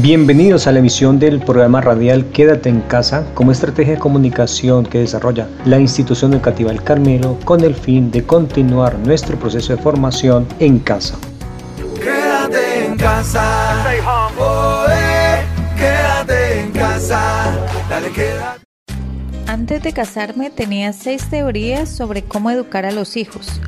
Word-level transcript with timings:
Bienvenidos 0.00 0.68
a 0.68 0.72
la 0.72 0.78
emisión 0.78 1.18
del 1.18 1.40
programa 1.40 1.80
radial 1.80 2.26
Quédate 2.26 2.68
en 2.68 2.82
casa 2.82 3.26
como 3.34 3.50
estrategia 3.50 3.94
de 3.94 3.98
comunicación 3.98 4.86
que 4.86 5.00
desarrolla 5.00 5.48
la 5.64 5.80
institución 5.80 6.32
educativa 6.34 6.70
El 6.70 6.84
Carmelo 6.84 7.36
con 7.44 7.64
el 7.64 7.74
fin 7.74 8.12
de 8.12 8.22
continuar 8.22 8.96
nuestro 9.00 9.36
proceso 9.36 9.74
de 9.74 9.82
formación 9.82 10.46
en 10.60 10.78
casa. 10.78 11.18
Quédate 12.00 12.84
en 12.86 12.96
casa. 12.96 13.84
Oh, 14.38 14.86
eh, 14.88 15.42
quédate 15.76 16.60
en 16.60 16.70
casa. 16.70 17.58
Dale, 17.90 18.12
quédate. 18.12 18.60
Antes 19.48 19.82
de 19.82 19.92
casarme 19.92 20.50
tenía 20.50 20.92
seis 20.92 21.28
teorías 21.28 21.88
sobre 21.88 22.22
cómo 22.22 22.52
educar 22.52 22.86
a 22.86 22.92
los 22.92 23.16
hijos. 23.16 23.60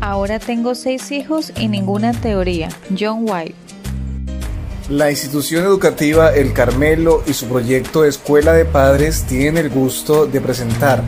Ahora 0.00 0.40
tengo 0.40 0.74
seis 0.74 1.12
hijos 1.12 1.52
y 1.56 1.68
ninguna 1.68 2.14
teoría. 2.14 2.68
John 2.98 3.20
White. 3.20 3.77
La 4.88 5.10
institución 5.10 5.66
educativa 5.66 6.34
El 6.34 6.54
Carmelo 6.54 7.22
y 7.26 7.34
su 7.34 7.46
proyecto 7.46 8.06
Escuela 8.06 8.54
de 8.54 8.64
Padres 8.64 9.24
tienen 9.24 9.66
el 9.66 9.68
gusto 9.68 10.24
de 10.24 10.40
presentar 10.40 11.02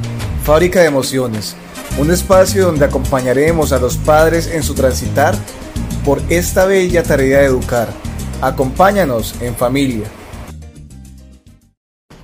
Fábrica 0.45 0.81
de 0.81 0.89
Emociones, 0.89 1.57
un 1.99 2.11
espacio 2.11 2.67
donde 2.67 2.85
acompañaremos 2.85 3.73
a 3.73 3.79
los 3.79 3.97
padres 3.97 4.49
en 4.53 4.63
su 4.65 4.75
transitar 4.75 5.35
por 6.05 6.21
esta 6.29 6.67
bella 6.67 7.03
tarea 7.03 7.39
de 7.39 7.47
educar. 7.47 7.89
Acompáñanos 8.43 9.41
en 9.41 9.55
familia. 9.55 10.05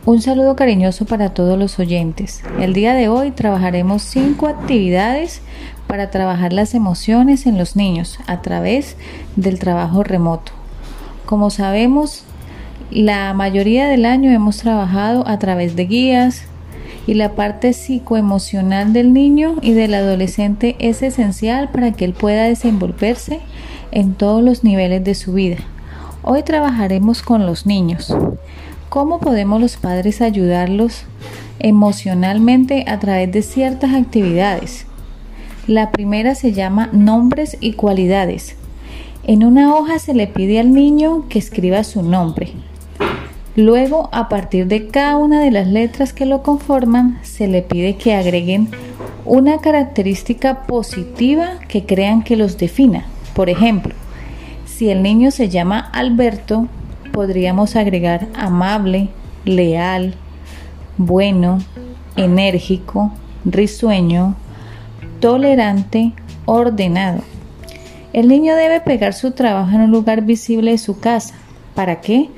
Un 0.04 0.20
saludo 0.20 0.56
cariñoso 0.56 1.06
para 1.06 1.32
todos 1.32 1.58
los 1.58 1.78
oyentes. 1.78 2.42
El 2.60 2.74
día 2.74 2.92
de 2.92 3.08
hoy 3.08 3.30
trabajaremos 3.30 4.02
cinco 4.02 4.46
actividades 4.48 5.40
para 5.86 6.10
trabajar 6.10 6.52
las 6.52 6.74
emociones 6.74 7.46
en 7.46 7.56
los 7.56 7.76
niños 7.76 8.18
a 8.26 8.42
través 8.42 8.96
del 9.36 9.58
trabajo 9.58 10.02
remoto. 10.02 10.52
Como 11.26 11.50
sabemos, 11.50 12.22
la 12.92 13.34
mayoría 13.34 13.88
del 13.88 14.06
año 14.06 14.30
hemos 14.30 14.58
trabajado 14.58 15.26
a 15.26 15.40
través 15.40 15.74
de 15.74 15.86
guías 15.86 16.44
y 17.08 17.14
la 17.14 17.34
parte 17.34 17.72
psicoemocional 17.72 18.92
del 18.92 19.12
niño 19.12 19.56
y 19.60 19.72
del 19.72 19.94
adolescente 19.94 20.76
es 20.78 21.02
esencial 21.02 21.70
para 21.70 21.90
que 21.90 22.04
él 22.04 22.12
pueda 22.12 22.44
desenvolverse 22.44 23.40
en 23.90 24.14
todos 24.14 24.40
los 24.40 24.62
niveles 24.62 25.02
de 25.02 25.16
su 25.16 25.32
vida. 25.32 25.56
Hoy 26.22 26.44
trabajaremos 26.44 27.22
con 27.22 27.44
los 27.44 27.66
niños. 27.66 28.14
¿Cómo 28.88 29.18
podemos 29.18 29.60
los 29.60 29.76
padres 29.76 30.20
ayudarlos 30.20 31.06
emocionalmente 31.58 32.84
a 32.86 33.00
través 33.00 33.32
de 33.32 33.42
ciertas 33.42 33.94
actividades? 33.94 34.86
La 35.66 35.90
primera 35.90 36.36
se 36.36 36.52
llama 36.52 36.88
nombres 36.92 37.56
y 37.60 37.72
cualidades. 37.72 38.54
En 39.28 39.42
una 39.42 39.74
hoja 39.74 39.98
se 39.98 40.14
le 40.14 40.28
pide 40.28 40.60
al 40.60 40.72
niño 40.72 41.24
que 41.28 41.40
escriba 41.40 41.82
su 41.82 42.00
nombre. 42.04 42.52
Luego, 43.56 44.08
a 44.12 44.28
partir 44.28 44.68
de 44.68 44.86
cada 44.86 45.16
una 45.16 45.40
de 45.40 45.50
las 45.50 45.66
letras 45.66 46.12
que 46.12 46.26
lo 46.26 46.44
conforman, 46.44 47.18
se 47.22 47.48
le 47.48 47.62
pide 47.62 47.96
que 47.96 48.14
agreguen 48.14 48.68
una 49.24 49.58
característica 49.58 50.62
positiva 50.68 51.58
que 51.66 51.84
crean 51.84 52.22
que 52.22 52.36
los 52.36 52.56
defina. 52.56 53.06
Por 53.34 53.50
ejemplo, 53.50 53.94
si 54.64 54.90
el 54.90 55.02
niño 55.02 55.32
se 55.32 55.48
llama 55.48 55.80
Alberto, 55.92 56.68
podríamos 57.10 57.74
agregar 57.74 58.28
amable, 58.36 59.08
leal, 59.44 60.14
bueno, 60.98 61.58
enérgico, 62.14 63.10
risueño, 63.44 64.36
tolerante, 65.18 66.12
ordenado. 66.44 67.22
El 68.16 68.28
niño 68.28 68.56
debe 68.56 68.80
pegar 68.80 69.12
su 69.12 69.32
trabajo 69.32 69.76
en 69.76 69.82
un 69.82 69.90
lugar 69.90 70.22
visible 70.22 70.70
de 70.70 70.78
su 70.78 71.00
casa. 71.00 71.34
¿Para 71.74 72.00
qué? 72.00 72.30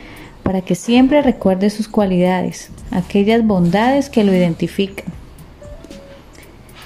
Para 0.43 0.61
que 0.61 0.75
siempre 0.75 1.22
recuerde 1.22 1.71
sus 1.71 1.87
cualidades, 1.87 2.72
aquellas 2.91 3.47
bondades 3.47 4.11
que 4.11 4.25
lo 4.25 4.34
identifican. 4.34 5.06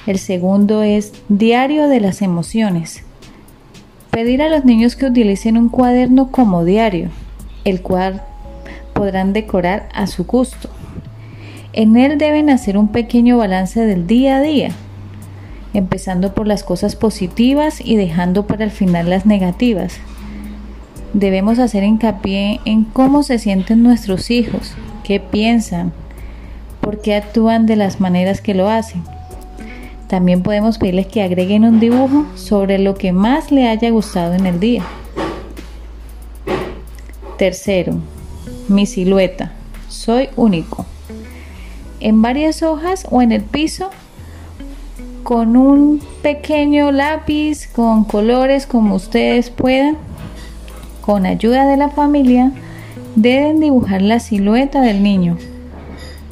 El 0.07 0.19
segundo 0.19 0.83
es 0.83 1.15
diario 1.31 1.89
de 1.89 2.01
las 2.01 2.21
emociones. 2.21 3.03
Pedir 4.11 4.43
a 4.43 4.51
los 4.51 4.67
niños 4.67 4.95
que 4.95 5.07
utilicen 5.07 5.57
un 5.57 5.71
cuaderno 5.71 6.31
como 6.31 6.63
diario, 6.63 7.09
el 7.65 7.81
cual 7.81 8.23
podrán 8.93 9.33
decorar 9.33 9.89
a 9.95 10.07
su 10.07 10.27
gusto. 10.27 10.69
En 11.73 11.97
él 11.97 12.19
deben 12.19 12.51
hacer 12.51 12.77
un 12.77 12.89
pequeño 12.89 13.39
balance 13.39 13.87
del 13.87 14.07
día 14.07 14.37
a 14.37 14.43
día, 14.43 14.73
empezando 15.75 16.35
por 16.35 16.47
las 16.47 16.65
cosas 16.65 16.97
positivas 16.97 17.81
y 17.85 17.97
dejando 17.97 18.47
para 18.47 18.65
el 18.65 18.71
final 18.71 19.11
las 19.11 19.27
negativas. 19.27 19.99
Debemos 21.15 21.59
hacer 21.59 21.85
hincapié 21.85 22.61
en 22.65 22.85
cómo 22.85 23.23
se 23.23 23.39
sienten 23.39 23.83
nuestros 23.83 24.31
hijos, 24.31 24.75
qué 25.05 25.21
piensan, 25.21 25.93
por 26.81 27.01
qué 27.01 27.15
actúan 27.15 27.67
de 27.67 27.77
las 27.77 28.01
maneras 28.01 28.41
que 28.41 28.55
lo 28.55 28.69
hacen. 28.69 29.03
También 30.09 30.43
podemos 30.43 30.79
pedirles 30.79 31.07
que 31.07 31.23
agreguen 31.23 31.65
un 31.65 31.81
dibujo 31.81 32.27
sobre 32.35 32.79
lo 32.79 32.95
que 32.95 33.13
más 33.13 33.51
le 33.51 33.69
haya 33.69 33.91
gustado 33.91 34.35
en 34.35 34.47
el 34.47 34.61
día. 34.61 34.83
Tercero, 37.39 37.95
mi 38.69 38.87
silueta. 38.87 39.53
Soy 39.89 40.29
único. 40.37 40.87
En 42.01 42.21
varias 42.21 42.63
hojas 42.63 43.07
o 43.11 43.23
en 43.23 43.33
el 43.33 43.43
piso 43.43 43.91
con 45.23 45.57
un 45.57 46.01
pequeño 46.23 46.91
lápiz, 46.93 47.69
con 47.69 48.05
colores 48.05 48.67
como 48.67 48.97
ustedes 48.97 49.51
puedan, 49.51 49.97
con 51.01 51.27
ayuda 51.27 51.67
de 51.67 51.77
la 51.77 51.91
familia, 51.91 52.53
deben 53.17 53.61
dibujar 53.61 54.03
la 54.03 54.21
silueta 54.21 54.81
del 54.81 55.03
niño. 55.03 55.37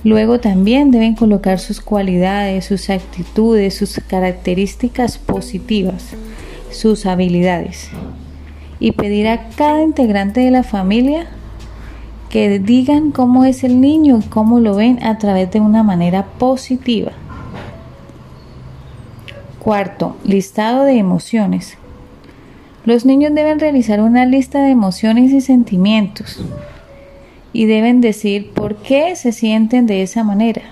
Luego 0.02 0.40
también 0.40 0.90
deben 0.90 1.14
colocar 1.14 1.58
sus 1.58 1.80
cualidades, 1.80 2.64
sus 2.64 2.88
actitudes, 2.88 3.74
sus 3.74 4.00
características 4.06 5.18
positivas, 5.18 6.14
sus 6.70 7.04
habilidades. 7.06 7.90
Y 8.78 8.92
pedir 8.92 9.28
a 9.28 9.50
cada 9.50 9.82
integrante 9.82 10.40
de 10.40 10.50
la 10.50 10.62
familia 10.62 11.26
que 12.30 12.58
digan 12.58 13.10
cómo 13.10 13.44
es 13.44 13.62
el 13.62 13.80
niño 13.80 14.20
y 14.24 14.28
cómo 14.28 14.60
lo 14.60 14.74
ven 14.74 15.02
a 15.04 15.18
través 15.18 15.50
de 15.50 15.60
una 15.60 15.82
manera 15.82 16.24
positiva. 16.38 17.12
Cuarto, 19.60 20.16
listado 20.24 20.84
de 20.84 20.94
emociones. 20.96 21.76
Los 22.86 23.04
niños 23.04 23.34
deben 23.34 23.60
realizar 23.60 24.00
una 24.00 24.24
lista 24.24 24.62
de 24.62 24.70
emociones 24.70 25.32
y 25.32 25.42
sentimientos 25.42 26.40
y 27.52 27.66
deben 27.66 28.00
decir 28.00 28.52
por 28.52 28.76
qué 28.76 29.14
se 29.16 29.32
sienten 29.32 29.86
de 29.86 30.02
esa 30.02 30.24
manera. 30.24 30.62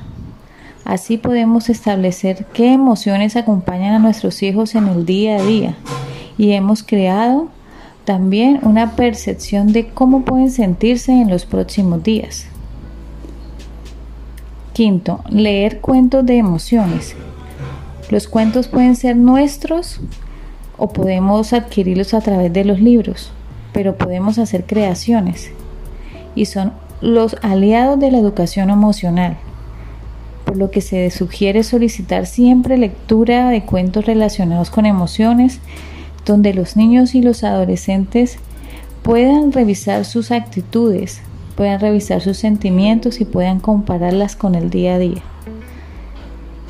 Así 0.86 1.18
podemos 1.18 1.68
establecer 1.68 2.46
qué 2.54 2.72
emociones 2.72 3.36
acompañan 3.36 3.94
a 3.94 3.98
nuestros 3.98 4.42
hijos 4.42 4.74
en 4.74 4.88
el 4.88 5.04
día 5.04 5.36
a 5.36 5.42
día 5.42 5.76
y 6.38 6.52
hemos 6.52 6.82
creado 6.82 7.48
también 8.06 8.60
una 8.62 8.96
percepción 8.96 9.74
de 9.74 9.88
cómo 9.88 10.22
pueden 10.22 10.50
sentirse 10.50 11.12
en 11.12 11.28
los 11.28 11.44
próximos 11.44 12.02
días. 12.02 12.46
Quinto, 14.72 15.20
leer 15.28 15.82
cuentos 15.82 16.24
de 16.24 16.38
emociones. 16.38 17.14
Los 18.10 18.26
cuentos 18.26 18.68
pueden 18.68 18.96
ser 18.96 19.16
nuestros 19.16 20.00
o 20.78 20.88
podemos 20.88 21.52
adquirirlos 21.52 22.14
a 22.14 22.20
través 22.20 22.52
de 22.52 22.64
los 22.64 22.80
libros, 22.80 23.32
pero 23.72 23.96
podemos 23.96 24.38
hacer 24.38 24.64
creaciones 24.64 25.50
y 26.34 26.46
son 26.46 26.72
los 27.00 27.36
aliados 27.42 27.98
de 28.00 28.10
la 28.10 28.18
educación 28.18 28.70
emocional, 28.70 29.36
por 30.44 30.56
lo 30.56 30.70
que 30.70 30.80
se 30.80 31.10
sugiere 31.10 31.62
solicitar 31.62 32.26
siempre 32.26 32.78
lectura 32.78 33.50
de 33.50 33.62
cuentos 33.62 34.06
relacionados 34.06 34.70
con 34.70 34.86
emociones, 34.86 35.60
donde 36.24 36.54
los 36.54 36.76
niños 36.76 37.14
y 37.14 37.22
los 37.22 37.44
adolescentes 37.44 38.38
puedan 39.02 39.52
revisar 39.52 40.04
sus 40.04 40.30
actitudes, 40.30 41.20
puedan 41.56 41.80
revisar 41.80 42.20
sus 42.20 42.38
sentimientos 42.38 43.20
y 43.20 43.24
puedan 43.24 43.60
compararlas 43.60 44.34
con 44.36 44.54
el 44.54 44.70
día 44.70 44.94
a 44.94 44.98
día. 44.98 45.22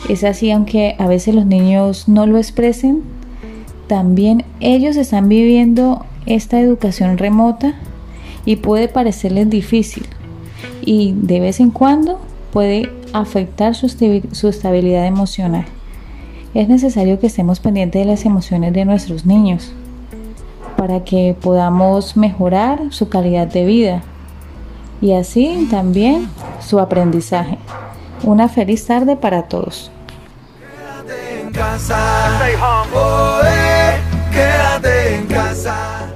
Es 0.09 0.25
así, 0.25 0.51
aunque 0.51 0.95
a 0.99 1.07
veces 1.07 1.35
los 1.35 1.47
niños 1.47 2.09
no 2.09 2.27
lo 2.27 2.39
expresen, 2.39 3.03
también 3.89 4.45
ellos 4.61 4.97
están 4.97 5.29
viviendo 5.29 6.05
esta 6.27 6.61
educación 6.61 7.19
remota 7.19 7.75
y 8.45 8.57
puede 8.57 8.89
parecerles 8.89 9.49
difícil 9.51 10.07
y 10.83 11.15
de 11.15 11.41
vez 11.41 11.61
en 11.61 11.71
cuando 11.71 12.21
puede 12.53 12.91
afectar 13.13 13.75
su, 13.75 13.87
estabilidad 14.49 15.07
emocional. 15.07 15.67
Es 16.55 16.69
necesario 16.69 17.21
que 17.21 17.27
estemos 17.27 17.61
pendientes 17.61 18.01
de 18.01 18.11
las 18.11 18.25
emociones 18.25 18.73
de 18.73 18.85
nuestros 18.85 19.27
niños 19.27 19.73
para 20.77 21.05
que 21.05 21.37
podamos 21.41 22.17
mejorar 22.17 22.81
su 22.91 23.09
calidad 23.09 23.49
de 23.49 23.67
vida 23.67 24.03
y 25.01 25.13
así 25.13 25.67
también 25.71 26.29
su 26.61 26.79
aprendizaje. 26.79 27.59
Una 28.23 28.49
feliz 28.49 28.87
tarde 28.87 29.17
para 29.17 29.43
todos. 29.43 29.91
Quédate 34.33 35.15
en 35.17 35.27
casa. 35.27 36.08